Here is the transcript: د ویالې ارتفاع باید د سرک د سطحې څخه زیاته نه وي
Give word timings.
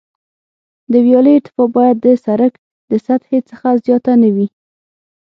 د 0.91 0.93
ویالې 1.05 1.31
ارتفاع 1.35 1.67
باید 1.77 1.97
د 2.05 2.07
سرک 2.25 2.53
د 2.91 2.93
سطحې 3.05 3.39
څخه 3.49 3.67
زیاته 3.85 4.13
نه 4.21 4.29
وي 4.35 4.47